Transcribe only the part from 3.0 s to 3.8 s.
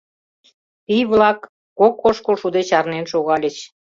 шогальыч.